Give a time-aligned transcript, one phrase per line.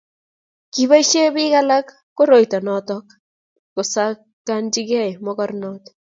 [0.73, 2.95] kiboisie biik alak koroito noto
[3.73, 5.83] kosakanjigei mokornot